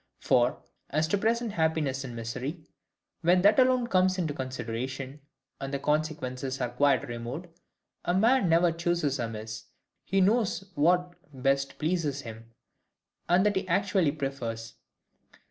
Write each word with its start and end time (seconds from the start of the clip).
For, 0.17 0.59
as 0.89 1.07
to 1.09 1.17
PRESENT 1.19 1.51
happiness 1.51 2.03
and 2.03 2.15
misery, 2.15 2.65
when 3.21 3.43
that 3.43 3.59
alone 3.59 3.85
comes 3.85 4.17
into 4.17 4.33
consideration, 4.33 5.21
and 5.59 5.71
the 5.71 5.77
consequences 5.77 6.59
are 6.59 6.71
quite 6.71 7.07
removed, 7.07 7.49
a 8.03 8.15
man 8.15 8.49
never 8.49 8.71
chooses 8.71 9.19
amiss: 9.19 9.65
he 10.03 10.19
knows 10.19 10.71
what 10.73 11.13
best 11.31 11.77
pleases 11.77 12.21
him, 12.21 12.51
and 13.29 13.45
that 13.45 13.55
he 13.55 13.67
actually 13.67 14.11
prefers. 14.11 14.73